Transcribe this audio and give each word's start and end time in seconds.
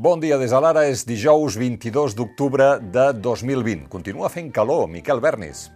Bon 0.00 0.16
dia 0.16 0.38
des 0.40 0.48
de 0.48 0.56
l'ara, 0.64 0.86
és 0.88 1.02
dijous 1.04 1.58
22 1.60 2.14
d'octubre 2.16 2.70
de 2.80 3.02
2020. 3.20 3.82
Continua 3.92 4.30
fent 4.32 4.46
calor, 4.48 4.86
Miquel 4.88 5.20
Bernis. 5.20 5.66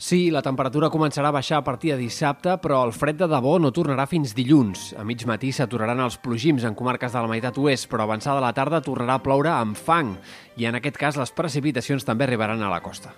Sí, 0.00 0.30
la 0.32 0.40
temperatura 0.40 0.88
començarà 0.88 1.28
a 1.28 1.36
baixar 1.36 1.58
a 1.58 1.66
partir 1.66 1.92
de 1.92 1.98
dissabte, 2.00 2.54
però 2.64 2.78
el 2.86 2.94
fred 2.96 3.20
de 3.20 3.28
debò 3.28 3.58
no 3.60 3.74
tornarà 3.76 4.08
fins 4.08 4.32
dilluns. 4.32 4.94
A 4.96 5.04
mig 5.04 5.26
matí 5.28 5.52
s'aturaran 5.52 6.00
els 6.00 6.16
plogims 6.16 6.64
en 6.64 6.72
comarques 6.72 7.12
de 7.12 7.26
la 7.26 7.28
meitat 7.28 7.60
oest, 7.60 7.90
però 7.92 8.08
avançada 8.08 8.40
la 8.40 8.54
tarda 8.56 8.80
tornarà 8.80 9.20
a 9.20 9.24
ploure 9.26 9.52
amb 9.52 9.76
fang, 9.76 10.16
i 10.56 10.64
en 10.64 10.80
aquest 10.80 10.96
cas 10.96 11.20
les 11.20 11.36
precipitacions 11.36 12.08
també 12.08 12.24
arribaran 12.24 12.64
a 12.64 12.72
la 12.72 12.80
costa. 12.80 13.12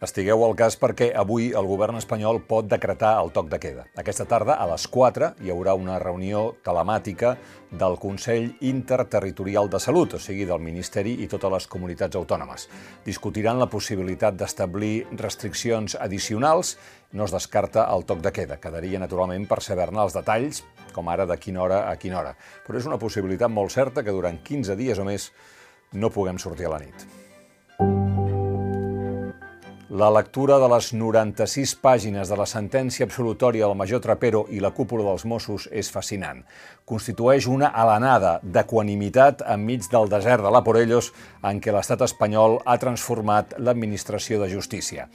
Estigueu 0.00 0.40
al 0.46 0.54
cas 0.56 0.78
perquè 0.80 1.10
avui 1.12 1.50
el 1.52 1.66
govern 1.68 1.98
espanyol 1.98 2.38
pot 2.48 2.64
decretar 2.64 3.10
el 3.20 3.28
toc 3.36 3.50
de 3.52 3.58
queda. 3.60 3.82
Aquesta 4.00 4.24
tarda, 4.24 4.54
a 4.56 4.64
les 4.70 4.86
4, 4.88 5.28
hi 5.44 5.52
haurà 5.52 5.74
una 5.76 5.98
reunió 6.00 6.54
telemàtica 6.64 7.34
del 7.82 7.98
Consell 8.00 8.46
Interterritorial 8.64 9.68
de 9.68 9.82
Salut, 9.84 10.16
o 10.16 10.22
sigui, 10.24 10.48
del 10.48 10.64
Ministeri 10.64 11.18
i 11.20 11.28
totes 11.28 11.52
les 11.52 11.68
comunitats 11.68 12.16
autònomes. 12.16 12.64
Discutiran 13.04 13.60
la 13.60 13.68
possibilitat 13.68 14.40
d'establir 14.40 15.04
restriccions 15.20 15.98
addicionals. 16.00 16.78
No 17.12 17.28
es 17.28 17.36
descarta 17.36 17.84
el 17.92 18.08
toc 18.08 18.24
de 18.24 18.32
queda. 18.32 18.56
Quedaria, 18.56 19.04
naturalment, 19.04 19.44
per 19.52 19.60
saber-ne 19.60 20.00
els 20.00 20.16
detalls, 20.16 20.64
com 20.96 21.12
ara 21.12 21.28
de 21.28 21.36
quina 21.36 21.60
hora 21.60 21.84
a 21.92 21.96
quina 22.00 22.22
hora. 22.24 22.38
Però 22.64 22.80
és 22.80 22.88
una 22.88 22.96
possibilitat 22.96 23.52
molt 23.52 23.76
certa 23.76 24.00
que 24.00 24.16
durant 24.16 24.40
15 24.40 24.80
dies 24.80 24.96
o 24.96 25.04
més 25.04 25.28
no 25.92 26.08
puguem 26.08 26.40
sortir 26.40 26.72
a 26.72 26.78
la 26.78 26.86
nit. 26.88 27.19
La 29.90 30.06
lectura 30.06 30.60
de 30.62 30.68
les 30.70 30.92
96 30.94 31.72
pàgines 31.82 32.28
de 32.30 32.36
la 32.38 32.44
sentència 32.46 33.02
absolutòria 33.08 33.66
del 33.66 33.74
major 33.74 33.98
Trapero 33.98 34.44
i 34.54 34.60
la 34.62 34.70
cúpula 34.70 35.02
dels 35.02 35.24
Mossos 35.26 35.64
és 35.74 35.88
fascinant. 35.90 36.44
Constitueix 36.86 37.48
una 37.50 37.72
alenada 37.74 38.36
d'equanimitat 38.44 39.42
enmig 39.50 39.88
del 39.90 40.06
desert 40.12 40.46
de 40.46 40.52
la 40.54 40.60
Porellos 40.62 41.08
en 41.42 41.58
què 41.58 41.74
l'estat 41.74 42.04
espanyol 42.06 42.60
ha 42.62 42.78
transformat 42.78 43.56
l'administració 43.58 44.38
de 44.38 44.52
justícia. 44.52 45.08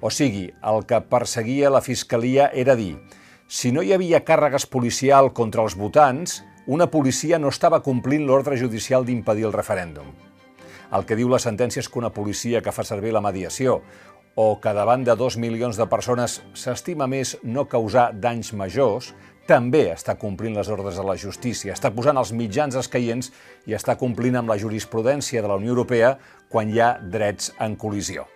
O 0.00 0.08
sigui, 0.08 0.46
el 0.64 0.86
que 0.88 1.02
perseguia 1.12 1.68
la 1.68 1.84
Fiscalia 1.84 2.48
era 2.54 2.72
dir 2.72 2.96
si 3.52 3.68
no 3.68 3.84
hi 3.84 3.92
havia 3.92 4.24
càrregues 4.24 4.64
policial 4.64 5.28
contra 5.36 5.60
els 5.60 5.76
votants, 5.76 6.40
una 6.64 6.88
policia 6.88 7.36
no 7.36 7.52
estava 7.52 7.82
complint 7.84 8.24
l'ordre 8.24 8.56
judicial 8.56 9.04
d'impedir 9.04 9.44
el 9.44 9.52
referèndum. 9.52 10.08
El 10.92 11.04
que 11.08 11.16
diu 11.16 11.28
la 11.32 11.40
sentència 11.40 11.80
és 11.80 11.88
que 11.88 12.00
una 12.00 12.12
policia 12.12 12.60
que 12.64 12.72
fa 12.72 12.84
servir 12.84 13.12
la 13.12 13.22
mediació 13.24 13.78
o 14.34 14.60
que 14.60 14.72
davant 14.72 15.04
de 15.04 15.16
dos 15.16 15.36
milions 15.36 15.76
de 15.76 15.86
persones 15.90 16.40
s'estima 16.56 17.06
més 17.10 17.36
no 17.42 17.66
causar 17.68 18.12
danys 18.16 18.52
majors, 18.56 19.12
també 19.46 19.88
està 19.90 20.14
complint 20.16 20.54
les 20.56 20.68
ordres 20.70 20.96
de 20.96 21.04
la 21.04 21.16
justícia, 21.18 21.74
està 21.74 21.90
posant 21.92 22.16
els 22.16 22.30
mitjans 22.32 22.76
escaients 22.78 23.32
i 23.66 23.74
està 23.76 23.96
complint 23.98 24.38
amb 24.38 24.52
la 24.52 24.58
jurisprudència 24.60 25.42
de 25.42 25.50
la 25.50 25.58
Unió 25.58 25.74
Europea 25.74 26.14
quan 26.48 26.70
hi 26.70 26.80
ha 26.80 26.94
drets 27.02 27.50
en 27.60 27.74
col·lisió. 27.76 28.28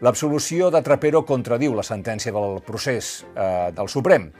L'absolució 0.00 0.70
de 0.72 0.80
Trapero 0.82 1.22
contradiu 1.28 1.74
la 1.76 1.84
sentència 1.84 2.32
del 2.32 2.62
procés 2.66 3.20
eh, 3.36 3.70
del 3.76 3.88
Suprem. 3.92 4.30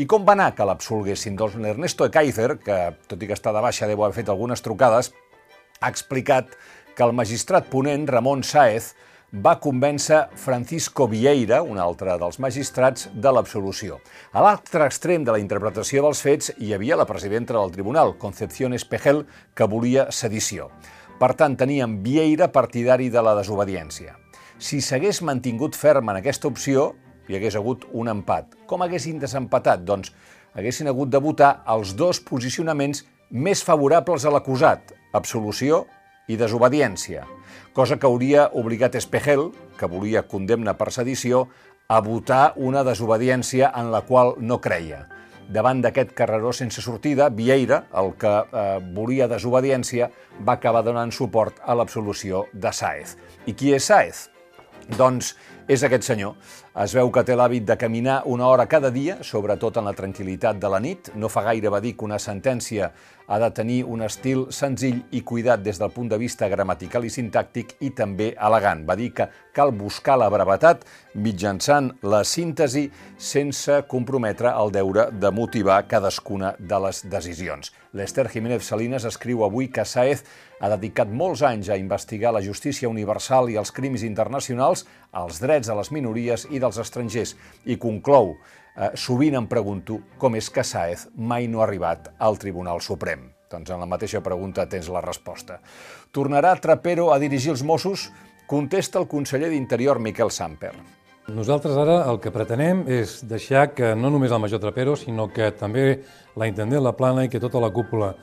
I 0.00 0.06
com 0.08 0.24
va 0.24 0.32
anar 0.32 0.54
que 0.56 0.64
l'absolguessin? 0.64 1.36
Doncs 1.36 1.58
l'Ernesto 1.60 2.06
Ekaizer, 2.08 2.54
que 2.64 2.78
tot 3.06 3.20
i 3.20 3.28
que 3.28 3.36
està 3.36 3.52
de 3.52 3.60
baixa 3.60 3.88
deu 3.90 4.00
haver 4.00 4.16
fet 4.16 4.32
algunes 4.32 4.64
trucades, 4.64 5.12
ha 5.80 5.90
explicat 5.92 6.56
que 6.96 7.04
el 7.04 7.12
magistrat 7.16 7.68
ponent 7.68 8.08
Ramon 8.08 8.42
Sáez 8.42 8.94
va 9.32 9.60
convèncer 9.62 10.24
Francisco 10.34 11.06
Vieira, 11.06 11.60
un 11.62 11.78
altre 11.78 12.16
dels 12.18 12.40
magistrats, 12.42 13.08
de 13.14 13.30
l'absolució. 13.30 14.00
A 14.34 14.42
l'altre 14.42 14.84
extrem 14.86 15.22
de 15.24 15.30
la 15.30 15.38
interpretació 15.38 16.02
dels 16.02 16.22
fets 16.24 16.50
hi 16.58 16.72
havia 16.74 16.98
la 16.98 17.06
presidenta 17.06 17.54
del 17.54 17.70
tribunal, 17.70 18.16
Concepción 18.18 18.74
Espejel, 18.74 19.26
que 19.54 19.68
volia 19.70 20.08
sedició. 20.10 20.70
Per 21.20 21.34
tant, 21.38 21.54
teníem 21.56 22.00
Vieira 22.02 22.50
partidari 22.50 23.08
de 23.10 23.22
la 23.22 23.36
desobediència. 23.38 24.16
Si 24.58 24.80
s'hagués 24.82 25.22
mantingut 25.22 25.78
ferm 25.78 26.10
en 26.10 26.18
aquesta 26.18 26.48
opció, 26.48 26.94
hi 27.28 27.38
hagués 27.38 27.54
hagut 27.54 27.86
un 27.92 28.10
empat. 28.10 28.56
Com 28.66 28.82
haguessin 28.82 29.20
desempatat? 29.22 29.84
Doncs 29.86 30.10
haguessin 30.58 30.90
hagut 30.90 31.12
de 31.12 31.22
votar 31.22 31.62
els 31.70 31.94
dos 31.94 32.18
posicionaments 32.18 33.04
més 33.30 33.62
favorables 33.62 34.26
a 34.26 34.34
l'acusat, 34.34 34.90
absolució 35.14 35.84
i 36.30 36.38
desobediència, 36.38 37.26
cosa 37.74 37.98
que 37.98 38.06
hauria 38.06 38.46
obligat 38.54 38.94
Espejel, 38.98 39.50
que 39.78 39.88
volia 39.90 40.22
condemna 40.30 40.76
per 40.78 40.92
sedició, 40.94 41.48
a 41.90 41.98
votar 42.06 42.52
una 42.56 42.84
desobediència 42.86 43.72
en 43.74 43.90
la 43.90 44.04
qual 44.06 44.36
no 44.38 44.60
creia. 44.62 45.08
Davant 45.50 45.80
d'aquest 45.82 46.12
carreró 46.14 46.52
sense 46.54 46.78
sortida, 46.84 47.26
Vieira, 47.34 47.80
el 47.98 48.12
que 48.14 48.30
eh, 48.30 48.66
volia 48.94 49.26
desobediència, 49.26 50.06
va 50.46 50.54
acabar 50.54 50.84
donant 50.86 51.10
suport 51.10 51.58
a 51.66 51.74
l'absolució 51.74 52.44
de 52.52 52.70
Sáez. 52.70 53.16
I 53.50 53.56
qui 53.58 53.74
és 53.74 53.90
Sáez? 53.90 54.28
Doncs 54.94 55.34
és 55.70 55.84
aquest 55.86 56.02
senyor. 56.02 56.34
Es 56.82 56.90
veu 56.98 57.12
que 57.14 57.22
té 57.22 57.36
l'hàbit 57.38 57.62
de 57.68 57.76
caminar 57.78 58.24
una 58.26 58.48
hora 58.50 58.66
cada 58.66 58.90
dia, 58.90 59.20
sobretot 59.22 59.78
en 59.78 59.86
la 59.86 59.94
tranquil·litat 59.94 60.58
de 60.58 60.70
la 60.72 60.80
nit. 60.82 61.12
No 61.14 61.30
fa 61.30 61.44
gaire 61.46 61.70
va 61.70 61.78
dir 61.84 61.94
que 61.94 62.08
una 62.08 62.18
sentència 62.18 62.90
ha 63.30 63.38
de 63.38 63.50
tenir 63.54 63.84
un 63.86 64.02
estil 64.02 64.48
senzill 64.50 65.04
i 65.14 65.20
cuidat 65.22 65.62
des 65.62 65.78
del 65.78 65.92
punt 65.94 66.08
de 66.10 66.18
vista 66.18 66.48
gramatical 66.50 67.04
i 67.06 67.12
sintàctic 67.14 67.76
i 67.86 67.92
també 67.94 68.32
elegant. 68.34 68.82
Va 68.88 68.96
dir 68.98 69.12
que 69.14 69.28
cal 69.54 69.70
buscar 69.70 70.16
la 70.18 70.26
brevetat 70.34 70.82
mitjançant 71.14 71.92
la 72.02 72.24
síntesi 72.26 72.88
sense 73.16 73.84
comprometre 73.86 74.50
el 74.50 74.74
deure 74.74 75.06
de 75.14 75.30
motivar 75.30 75.84
cadascuna 75.86 76.56
de 76.58 76.82
les 76.86 77.04
decisions. 77.06 77.70
L'Ester 77.94 78.26
Jiménez 78.30 78.66
Salinas 78.66 79.06
escriu 79.06 79.44
avui 79.46 79.70
que 79.70 79.86
Saez 79.86 80.24
ha 80.60 80.68
dedicat 80.74 81.08
molts 81.10 81.42
anys 81.46 81.70
a 81.70 81.78
investigar 81.78 82.34
la 82.34 82.42
justícia 82.42 82.90
universal 82.90 83.48
i 83.50 83.56
els 83.58 83.70
crims 83.74 84.02
internacionals, 84.06 84.84
els 85.16 85.40
drets 85.42 85.68
de 85.68 85.76
les 85.76 85.90
minories 85.90 86.46
i 86.50 86.60
dels 86.62 86.78
estrangers, 86.78 87.34
i 87.64 87.76
conclou 87.80 88.34
eh, 88.36 88.90
sovint 88.94 89.36
em 89.38 89.48
pregunto 89.50 90.00
com 90.18 90.36
és 90.38 90.50
que 90.50 90.64
Saez 90.64 91.08
mai 91.16 91.48
no 91.48 91.60
ha 91.60 91.66
arribat 91.66 92.12
al 92.18 92.38
Tribunal 92.38 92.82
Suprem. 92.84 93.28
Doncs 93.50 93.72
en 93.74 93.82
la 93.82 93.88
mateixa 93.90 94.22
pregunta 94.22 94.68
tens 94.70 94.88
la 94.88 95.02
resposta. 95.02 95.58
Tornarà 96.14 96.54
Trapero 96.62 97.10
a 97.10 97.18
dirigir 97.18 97.50
els 97.56 97.64
Mossos? 97.66 98.10
Contesta 98.46 98.98
el 98.98 99.08
conseller 99.10 99.50
d'Interior 99.50 99.98
Miquel 99.98 100.30
Samper. 100.30 100.72
Nosaltres 101.30 101.76
ara 101.78 102.00
el 102.10 102.18
que 102.22 102.32
pretenem 102.34 102.84
és 102.90 103.20
deixar 103.26 103.68
que 103.74 103.92
no 103.94 104.10
només 104.10 104.32
el 104.34 104.40
major 104.42 104.62
Trapero, 104.62 104.96
sinó 104.98 105.28
que 105.30 105.50
també 105.54 106.00
la 106.38 106.48
intendent 106.50 106.82
La 106.82 106.96
Plana 106.98 107.26
i 107.26 107.30
que 107.30 107.42
tota 107.42 107.62
la 107.62 107.70
cúpula 107.74 108.14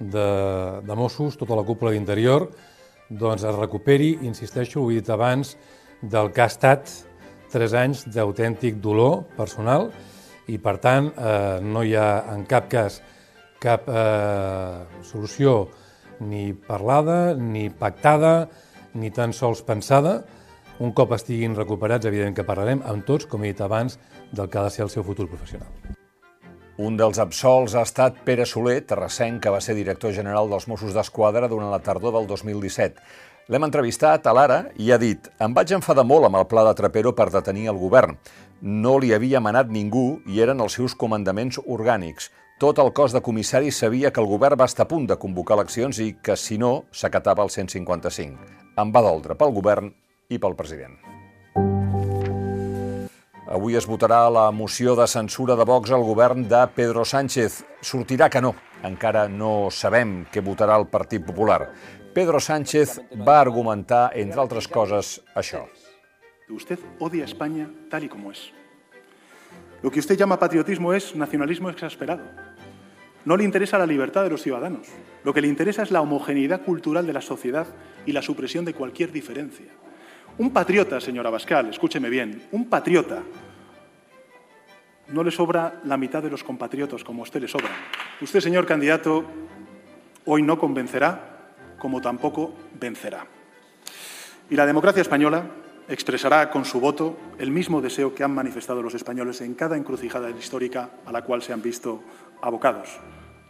de, 0.00 0.26
de 0.84 0.96
Mossos, 0.96 1.38
tota 1.40 1.56
la 1.56 1.64
cúpula 1.64 1.92
d'interior, 1.94 2.50
doncs 3.08 3.44
es 3.44 3.56
recuperi, 3.56 4.14
insisteixo, 4.28 4.82
ho 4.82 4.90
he 4.90 4.98
dit 4.98 5.08
abans, 5.12 5.54
del 6.10 6.30
que 6.34 6.44
ha 6.44 6.50
estat 6.50 6.90
tres 7.52 7.74
anys 7.78 8.04
d'autèntic 8.10 8.80
dolor 8.82 9.22
personal 9.38 9.88
i, 10.50 10.58
per 10.58 10.76
tant, 10.82 11.10
eh, 11.16 11.58
no 11.62 11.84
hi 11.84 11.94
ha 11.96 12.08
en 12.34 12.44
cap 12.50 12.68
cas 12.72 13.00
cap 13.64 13.88
eh, 13.88 14.84
solució 15.06 15.70
ni 16.20 16.52
parlada, 16.52 17.34
ni 17.34 17.70
pactada, 17.70 18.48
ni 18.94 19.10
tan 19.10 19.32
sols 19.32 19.64
pensada. 19.66 20.20
Un 20.84 20.92
cop 20.92 21.14
estiguin 21.14 21.54
recuperats, 21.56 22.06
evident 22.10 22.34
que 22.36 22.46
parlarem 22.46 22.82
amb 22.86 23.06
tots, 23.06 23.26
com 23.30 23.42
he 23.42 23.52
dit 23.52 23.62
abans, 23.64 23.98
del 24.32 24.50
que 24.50 24.58
ha 24.58 24.66
de 24.66 24.74
ser 24.74 24.84
el 24.86 24.92
seu 24.92 25.06
futur 25.06 25.28
professional. 25.30 25.70
Un 26.84 26.96
dels 26.98 27.20
absolts 27.22 27.76
ha 27.78 27.84
estat 27.86 28.16
Pere 28.26 28.42
Soler, 28.50 28.80
terrassenc, 28.82 29.38
que 29.42 29.52
va 29.54 29.60
ser 29.62 29.76
director 29.78 30.10
general 30.12 30.50
dels 30.50 30.66
Mossos 30.66 30.94
d'Esquadra 30.96 31.46
durant 31.50 31.70
la 31.70 31.78
tardor 31.78 32.16
del 32.16 32.26
2017. 32.26 32.98
L'hem 33.52 33.64
entrevistat 33.66 34.24
a 34.24 34.32
l'Ara 34.32 34.62
i 34.80 34.86
ha 34.88 34.96
dit 34.96 35.26
«Em 35.44 35.52
vaig 35.52 35.74
enfadar 35.76 36.06
molt 36.08 36.24
amb 36.30 36.38
el 36.38 36.46
pla 36.48 36.62
de 36.64 36.72
Trapero 36.78 37.12
per 37.12 37.26
detenir 37.28 37.66
el 37.68 37.76
govern. 37.76 38.16
No 38.62 38.94
li 38.96 39.12
havia 39.12 39.42
manat 39.44 39.68
ningú 39.68 40.22
i 40.24 40.40
eren 40.40 40.64
els 40.64 40.78
seus 40.78 40.94
comandaments 40.96 41.60
orgànics. 41.60 42.30
Tot 42.62 42.80
el 42.80 42.94
cos 42.96 43.12
de 43.12 43.20
comissaris 43.20 43.82
sabia 43.84 44.10
que 44.10 44.22
el 44.24 44.30
govern 44.30 44.56
va 44.56 44.70
estar 44.70 44.86
a 44.88 44.88
punt 44.88 45.04
de 45.10 45.18
convocar 45.20 45.58
eleccions 45.58 46.00
i 46.00 46.14
que, 46.24 46.38
si 46.40 46.56
no, 46.56 46.86
s'acatava 46.88 47.44
el 47.44 47.52
155. 47.52 48.54
Em 48.80 48.96
va 48.96 49.04
doldre 49.04 49.36
pel 49.36 49.52
govern 49.52 49.92
i 50.32 50.40
pel 50.40 50.56
president. 50.56 51.13
Avui 53.44 53.76
es 53.76 53.84
votarà 53.84 54.22
la 54.32 54.46
moció 54.56 54.94
de 54.96 55.04
censura 55.06 55.52
de 55.54 55.64
Vox 55.68 55.90
al 55.92 56.02
govern 56.02 56.46
de 56.48 56.62
Pedro 56.72 57.04
Sánchez. 57.04 57.58
Sortirà 57.84 58.30
que 58.32 58.40
no. 58.40 58.54
Encara 58.88 59.26
no 59.28 59.68
sabem 59.70 60.22
què 60.32 60.40
votarà 60.40 60.78
el 60.80 60.86
Partit 60.88 61.26
Popular. 61.26 61.66
Pedro 62.14 62.40
Sánchez 62.40 63.02
va 63.26 63.40
argumentar, 63.42 64.12
entre 64.16 64.40
altres 64.40 64.68
coses, 64.68 65.18
això. 65.36 65.66
Usted 66.48 66.80
odia 67.00 67.24
España 67.24 67.68
tal 67.90 68.04
y 68.04 68.08
como 68.08 68.32
es. 68.32 68.50
Lo 69.82 69.90
que 69.90 70.00
usted 70.00 70.16
llama 70.16 70.38
patriotismo 70.38 70.94
es 70.94 71.14
nacionalismo 71.14 71.68
exasperado. 71.68 72.22
No 73.26 73.36
le 73.36 73.44
interesa 73.44 73.76
la 73.76 73.86
libertad 73.86 74.22
de 74.24 74.30
los 74.30 74.42
ciudadanos. 74.42 74.86
Lo 75.22 75.34
que 75.34 75.42
le 75.42 75.48
interesa 75.48 75.82
es 75.82 75.90
la 75.90 76.00
homogeneidad 76.00 76.62
cultural 76.62 77.06
de 77.06 77.12
la 77.12 77.20
sociedad 77.20 77.66
y 78.06 78.12
la 78.12 78.22
supresión 78.22 78.64
de 78.64 78.72
cualquier 78.72 79.12
diferencia. 79.12 79.66
Un 80.36 80.50
patriota, 80.50 81.00
señora 81.00 81.30
Bascal, 81.30 81.70
escúcheme 81.70 82.10
bien, 82.10 82.48
un 82.50 82.68
patriota 82.68 83.22
no 85.08 85.22
le 85.22 85.30
sobra 85.30 85.80
la 85.84 85.96
mitad 85.96 86.22
de 86.22 86.30
los 86.30 86.42
compatriotas 86.42 87.04
como 87.04 87.22
a 87.22 87.24
usted 87.24 87.40
le 87.40 87.48
sobran. 87.48 87.72
Usted, 88.20 88.40
señor 88.40 88.66
candidato, 88.66 89.24
hoy 90.24 90.42
no 90.42 90.58
convencerá, 90.58 91.52
como 91.78 92.00
tampoco 92.00 92.54
vencerá. 92.80 93.26
Y 94.50 94.56
la 94.56 94.66
democracia 94.66 95.02
española 95.02 95.44
expresará 95.88 96.50
con 96.50 96.64
su 96.64 96.80
voto 96.80 97.16
el 97.38 97.50
mismo 97.50 97.80
deseo 97.80 98.14
que 98.14 98.24
han 98.24 98.34
manifestado 98.34 98.82
los 98.82 98.94
españoles 98.94 99.40
en 99.40 99.54
cada 99.54 99.76
encrucijada 99.76 100.30
histórica 100.30 100.90
a 101.04 101.12
la 101.12 101.22
cual 101.22 101.42
se 101.42 101.52
han 101.52 101.62
visto 101.62 102.02
abocados, 102.40 102.88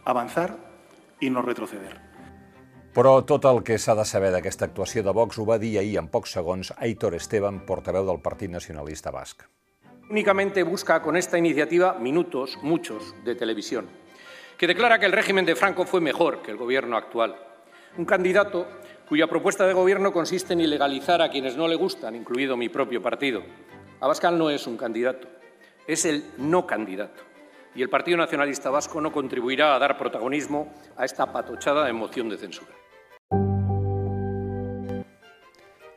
avanzar 0.03 0.57
i 1.19 1.29
no 1.29 1.41
retroceder. 1.41 2.14
Però 2.95 3.25
tot 3.27 3.43
el 3.43 3.57
que 3.67 3.75
s'ha 3.75 3.91
de 3.99 4.05
saber 4.07 4.29
d'aquesta 4.31 4.69
actuació 4.69 5.01
de 5.03 5.11
Vox 5.11 5.35
ho 5.35 5.43
va 5.43 5.57
dir 5.59 5.73
ahir 5.81 5.97
en 5.99 6.05
pocs 6.07 6.31
segons 6.37 6.69
Aitor 6.77 7.17
Esteban, 7.17 7.57
portaveu 7.67 8.05
del 8.07 8.21
Partit 8.23 8.47
Nacionalista 8.53 9.11
Basc. 9.11 9.43
Únicamente 10.09 10.63
busca 10.63 11.01
con 11.01 11.17
esta 11.17 11.37
iniciativa 11.37 11.97
minutos, 11.99 12.57
muchos, 12.61 13.13
de 13.25 13.35
televisión, 13.35 13.89
que 14.57 14.67
declara 14.67 14.97
que 14.97 15.07
el 15.07 15.11
régimen 15.11 15.43
de 15.43 15.57
Franco 15.57 15.85
fue 15.85 15.99
mejor 15.99 16.41
que 16.41 16.51
el 16.51 16.57
gobierno 16.57 16.95
actual. 16.95 17.35
Un 17.97 18.05
candidato 18.05 18.65
cuya 19.09 19.27
propuesta 19.27 19.67
de 19.67 19.73
gobierno 19.73 20.13
consiste 20.13 20.53
en 20.53 20.61
ilegalizar 20.61 21.21
a 21.21 21.29
quienes 21.29 21.57
no 21.57 21.67
le 21.67 21.75
gustan, 21.75 22.15
incluido 22.15 22.55
mi 22.55 22.69
propio 22.69 23.01
partido. 23.01 23.43
Abascal 23.99 24.37
no 24.37 24.49
es 24.49 24.67
un 24.67 24.77
candidato, 24.77 25.27
es 25.85 26.05
el 26.05 26.23
no 26.37 26.65
candidato. 26.65 27.23
Y 27.75 27.81
el 27.81 27.89
Partido 27.89 28.15
Nacionalista 28.15 28.69
Vasco 28.69 29.01
no 29.01 29.11
contribuirá 29.11 29.75
a 29.75 29.79
dar 29.79 29.97
protagonismo 29.97 30.73
a 30.95 31.03
esta 31.03 31.29
patochada 31.33 31.91
moción 31.91 32.29
de 32.29 32.37
censura. 32.37 32.71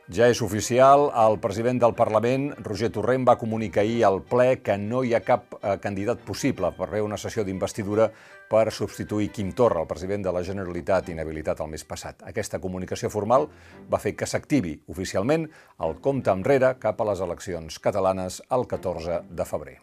Ja 0.09 0.25
és 0.25 0.39
oficial, 0.41 1.11
el 1.13 1.35
president 1.37 1.77
del 1.83 1.91
Parlament, 1.93 2.47
Roger 2.65 2.87
Torrent, 2.89 3.27
va 3.29 3.35
comunicar 3.37 3.83
ahir 3.83 3.99
al 4.07 4.23
ple 4.25 4.55
que 4.65 4.73
no 4.81 5.03
hi 5.05 5.11
ha 5.13 5.19
cap 5.21 5.53
eh, 5.59 5.75
candidat 5.83 6.23
possible 6.25 6.71
per 6.73 6.87
fer 6.89 7.03
una 7.05 7.19
sessió 7.21 7.45
d'investidura 7.45 8.07
per 8.49 8.63
substituir 8.73 9.29
Quim 9.29 9.51
Torra, 9.53 9.83
el 9.85 9.91
president 9.91 10.25
de 10.25 10.33
la 10.33 10.41
Generalitat 10.41 11.13
inhabilitat 11.13 11.61
el 11.61 11.69
mes 11.69 11.85
passat. 11.85 12.25
Aquesta 12.25 12.57
comunicació 12.57 13.13
formal 13.13 13.45
va 13.85 14.01
fer 14.01 14.15
que 14.17 14.25
s'activi 14.25 14.79
oficialment 14.89 15.45
el 15.85 15.97
compte 16.01 16.33
enrere 16.33 16.73
cap 16.81 16.97
a 16.97 17.11
les 17.11 17.21
eleccions 17.21 17.77
catalanes 17.77 18.41
el 18.49 18.65
14 18.65 19.21
de 19.29 19.45
febrer. 19.45 19.77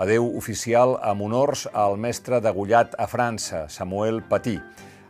Adeu 0.00 0.24
oficial 0.38 0.96
amb 1.04 1.28
honors 1.28 1.68
al 1.74 2.00
mestre 2.00 2.40
degullat 2.40 2.96
a 2.96 3.04
França, 3.12 3.66
Samuel 3.68 4.24
Paty 4.24 4.56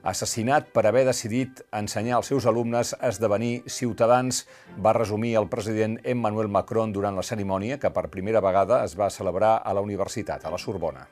assassinat 0.03 0.71
per 0.73 0.87
haver 0.87 1.05
decidit 1.09 1.63
ensenyar 1.73 2.17
als 2.19 2.31
seus 2.33 2.47
alumnes 2.47 2.95
a 2.99 3.09
esdevenir 3.09 3.63
ciutadans, 3.67 4.47
va 4.79 4.97
resumir 4.97 5.37
el 5.37 5.49
president 5.49 5.99
Emmanuel 6.05 6.49
Macron 6.49 6.93
durant 6.93 7.17
la 7.17 7.27
cerimònia 7.27 7.79
que 7.79 7.91
per 7.91 8.11
primera 8.13 8.43
vegada 8.45 8.85
es 8.85 8.99
va 8.99 9.11
celebrar 9.11 9.59
a 9.65 9.75
la 9.75 9.85
universitat, 9.85 10.45
a 10.45 10.51
la 10.51 10.59
Sorbona. 10.59 11.09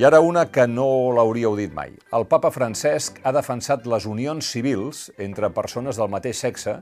I 0.00 0.04
ara 0.08 0.22
una 0.24 0.46
que 0.48 0.64
no 0.64 0.86
l'hauríeu 1.12 1.52
dit 1.58 1.74
mai. 1.76 1.90
El 2.16 2.24
papa 2.24 2.48
Francesc 2.54 3.18
ha 3.20 3.34
defensat 3.36 3.84
les 3.84 4.06
unions 4.08 4.48
civils 4.48 5.10
entre 5.20 5.50
persones 5.52 6.00
del 6.00 6.08
mateix 6.08 6.40
sexe 6.40 6.78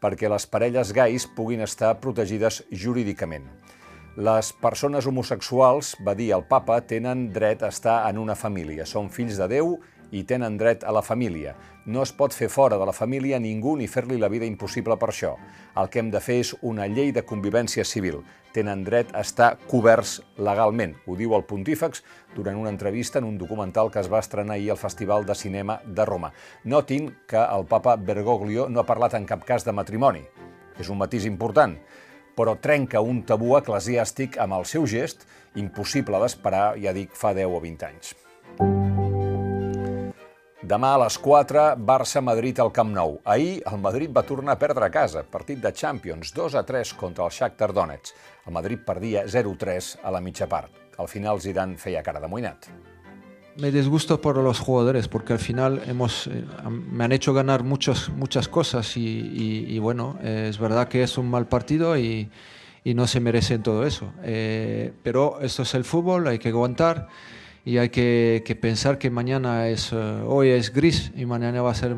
perquè 0.00 0.30
les 0.32 0.46
parelles 0.48 0.94
gais 0.96 1.26
puguin 1.36 1.60
estar 1.66 1.98
protegides 2.00 2.62
jurídicament. 2.72 3.44
Les 4.16 4.50
persones 4.52 5.06
homosexuals, 5.08 5.94
va 6.04 6.12
dir 6.12 6.34
el 6.36 6.42
papa, 6.44 6.82
tenen 6.84 7.30
dret 7.32 7.62
a 7.64 7.70
estar 7.72 8.10
en 8.10 8.18
una 8.20 8.34
família. 8.36 8.84
Són 8.84 9.06
fills 9.08 9.38
de 9.40 9.46
Déu 9.48 9.70
i 10.12 10.20
tenen 10.28 10.58
dret 10.60 10.84
a 10.84 10.92
la 10.92 11.00
família. 11.00 11.54
No 11.88 12.02
es 12.04 12.12
pot 12.12 12.36
fer 12.36 12.50
fora 12.52 12.76
de 12.76 12.84
la 12.84 12.92
família 12.92 13.38
ningú 13.40 13.72
ni 13.80 13.88
fer-li 13.88 14.18
la 14.20 14.28
vida 14.28 14.44
impossible 14.44 14.98
per 15.00 15.08
això. 15.08 15.32
El 15.80 15.88
que 15.88 16.02
hem 16.02 16.12
de 16.12 16.20
fer 16.20 16.36
és 16.42 16.52
una 16.60 16.90
llei 16.92 17.08
de 17.16 17.24
convivència 17.24 17.86
civil. 17.88 18.20
Tenen 18.52 18.84
dret 18.84 19.16
a 19.16 19.24
estar 19.24 19.54
coberts 19.64 20.18
legalment. 20.36 20.92
Ho 21.08 21.16
diu 21.16 21.32
el 21.32 21.48
pontífex 21.48 22.04
durant 22.36 22.60
una 22.60 22.68
entrevista 22.68 23.16
en 23.16 23.32
un 23.32 23.40
documental 23.40 23.88
que 23.90 24.04
es 24.04 24.12
va 24.12 24.20
estrenar 24.20 24.60
ahir 24.60 24.74
al 24.76 24.82
Festival 24.84 25.24
de 25.24 25.34
Cinema 25.34 25.80
de 25.86 26.04
Roma. 26.04 26.34
Notin 26.64 27.14
que 27.26 27.40
el 27.40 27.64
papa 27.64 27.96
Bergoglio 27.96 28.68
no 28.68 28.84
ha 28.84 28.88
parlat 28.92 29.16
en 29.16 29.24
cap 29.24 29.48
cas 29.48 29.64
de 29.64 29.72
matrimoni. 29.72 30.26
És 30.76 30.92
un 30.92 31.00
matís 31.00 31.24
important 31.24 31.78
però 32.36 32.56
trenca 32.60 33.00
un 33.00 33.22
tabú 33.28 33.56
eclesiàstic 33.58 34.38
amb 34.42 34.58
el 34.58 34.68
seu 34.68 34.86
gest, 34.86 35.26
impossible 35.54 36.20
d'esperar, 36.22 36.72
ja 36.80 36.94
dic, 36.96 37.12
fa 37.16 37.34
10 37.36 37.52
o 37.52 37.60
20 37.60 37.88
anys. 37.88 38.14
Demà 40.62 40.92
a 40.94 40.98
les 41.02 41.16
4, 41.18 41.62
Barça-Madrid 41.82 42.60
al 42.62 42.70
Camp 42.72 42.92
Nou. 42.94 43.16
Ahir 43.28 43.56
el 43.66 43.80
Madrid 43.82 44.12
va 44.14 44.22
tornar 44.22 44.54
a 44.54 44.60
perdre 44.60 44.86
a 44.86 44.92
casa, 44.94 45.24
partit 45.26 45.58
de 45.60 45.72
Champions, 45.74 46.30
2 46.36 46.54
a 46.54 46.62
3 46.62 46.94
contra 47.00 47.26
el 47.26 47.34
Shakhtar 47.34 47.72
Donetsk. 47.74 48.14
El 48.46 48.54
Madrid 48.54 48.80
perdia 48.86 49.26
0-3 49.26 49.96
a 50.02 50.14
la 50.14 50.22
mitja 50.22 50.46
part. 50.46 50.70
Al 51.02 51.10
final 51.10 51.42
Zidane 51.42 51.76
feia 51.76 52.04
cara 52.06 52.22
de 52.22 52.30
moïnat. 52.30 52.70
Me 53.56 53.70
disgusto 53.70 54.20
por 54.20 54.36
los 54.38 54.58
jugadores 54.58 55.08
porque 55.08 55.34
al 55.34 55.38
final 55.38 55.82
hemos 55.86 56.26
eh, 56.26 56.44
me 56.68 57.04
han 57.04 57.12
hecho 57.12 57.34
ganar 57.34 57.64
muchas 57.64 58.08
muchas 58.08 58.48
cosas 58.48 58.96
y, 58.96 59.78
bueno 59.78 60.18
eh, 60.22 60.46
es 60.48 60.58
verdad 60.58 60.88
que 60.88 61.02
es 61.02 61.18
un 61.18 61.30
mal 61.30 61.46
partido 61.46 61.96
y, 61.96 62.30
no 62.84 63.06
se 63.06 63.20
merecen 63.20 63.62
todo 63.62 63.86
eso. 63.86 64.12
Eh, 64.24 64.92
pero 65.04 65.40
esto 65.40 65.62
es 65.62 65.72
el 65.74 65.84
fútbol 65.84 66.26
hay 66.26 66.40
que 66.40 66.48
aguantar 66.48 67.06
y 67.64 67.78
hay 67.78 67.90
que, 67.90 68.58
pensar 68.60 68.98
que 68.98 69.08
mañana 69.08 69.68
es 69.68 69.92
hoy 69.92 70.48
es 70.48 70.72
gris 70.72 71.12
y 71.16 71.24
mañana 71.24 71.62
va 71.62 71.70
a 71.70 71.74
ser 71.74 71.94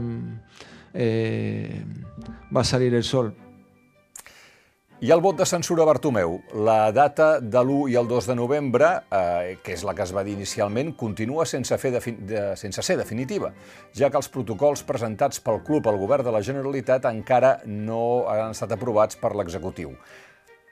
eh, 0.93 1.83
va 2.55 2.61
a 2.61 2.65
salir 2.65 2.95
el 2.95 3.03
sol 3.03 3.35
I 5.05 5.11
el 5.13 5.21
vot 5.21 5.37
de 5.37 5.45
censura 5.45 5.85
Bartomeu. 5.85 6.39
La 6.65 6.89
data 6.97 7.27
de 7.37 7.61
l'1 7.61 7.91
i 7.93 7.97
el 8.01 8.07
2 8.09 8.29
de 8.31 8.37
novembre, 8.39 8.87
eh, 9.13 9.59
que 9.61 9.75
és 9.75 9.83
la 9.85 9.93
que 9.93 10.01
es 10.01 10.15
va 10.17 10.23
dir 10.25 10.33
inicialment, 10.33 10.95
continua 10.97 11.45
sense, 11.45 11.77
fer 11.77 11.91
de, 11.93 12.01
sense 12.57 12.81
ser 12.81 12.97
definitiva, 12.97 13.51
ja 13.93 14.09
que 14.09 14.17
els 14.17 14.31
protocols 14.33 14.81
presentats 14.89 15.45
pel 15.45 15.61
club 15.67 15.91
al 15.91 16.01
govern 16.01 16.25
de 16.25 16.33
la 16.33 16.41
Generalitat 16.41 17.05
encara 17.11 17.59
no 17.67 18.25
han 18.33 18.57
estat 18.57 18.73
aprovats 18.79 19.21
per 19.21 19.35
l'executiu. 19.37 19.93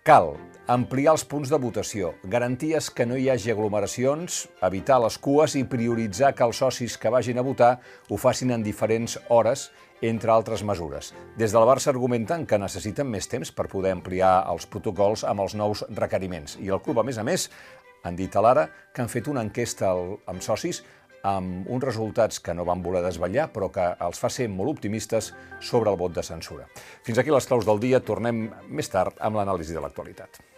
Cal 0.02 0.32
ampliar 0.66 1.12
els 1.14 1.22
punts 1.30 1.50
de 1.52 1.58
votació, 1.62 2.08
garanties 2.26 2.88
que 2.90 3.04
no 3.06 3.14
hi 3.14 3.28
hagi 3.30 3.52
aglomeracions, 3.52 4.48
evitar 4.66 4.96
les 4.98 5.14
cues 5.22 5.54
i 5.54 5.62
prioritzar 5.62 6.32
que 6.34 6.42
els 6.42 6.58
socis 6.58 6.96
que 6.98 7.12
vagin 7.14 7.38
a 7.38 7.44
votar 7.46 7.76
ho 8.10 8.18
facin 8.18 8.50
en 8.50 8.64
diferents 8.66 9.14
hores 9.30 9.68
entre 10.02 10.32
altres 10.34 10.64
mesures. 10.66 11.12
Des 11.38 11.54
de 11.54 11.62
la 11.62 11.68
Barça 11.70 11.92
argumenten 11.92 12.48
que 12.50 12.58
necessiten 12.58 13.06
més 13.14 13.30
temps 13.30 13.54
per 13.54 13.68
poder 13.70 13.92
ampliar 13.94 14.32
els 14.50 14.66
protocols 14.66 15.22
amb 15.22 15.46
els 15.46 15.54
nous 15.54 15.84
requeriments. 15.94 16.58
I 16.58 16.74
el 16.74 16.82
club, 16.82 16.98
a 16.98 17.06
més 17.06 17.22
a 17.22 17.26
més, 17.28 17.46
han 18.02 18.18
dit 18.18 18.34
a 18.34 18.42
l'Ara 18.42 18.66
que 18.90 19.06
han 19.06 19.12
fet 19.12 19.30
una 19.30 19.46
enquesta 19.46 19.94
amb 19.94 20.42
socis 20.42 20.82
amb 21.22 21.68
uns 21.70 21.84
resultats 21.84 22.40
que 22.42 22.54
no 22.54 22.66
van 22.68 22.82
voler 22.82 23.02
desvetllar, 23.04 23.48
però 23.54 23.70
que 23.72 23.88
els 24.06 24.20
fa 24.22 24.30
ser 24.30 24.48
molt 24.50 24.76
optimistes 24.76 25.32
sobre 25.60 25.90
el 25.90 25.98
vot 26.00 26.14
de 26.14 26.24
censura. 26.26 26.68
Fins 27.06 27.18
aquí 27.18 27.30
les 27.34 27.46
claus 27.46 27.66
del 27.68 27.82
dia. 27.82 28.02
Tornem 28.02 28.48
més 28.68 28.90
tard 28.90 29.18
amb 29.20 29.38
l'anàlisi 29.38 29.74
de 29.76 29.84
l'actualitat. 29.84 30.51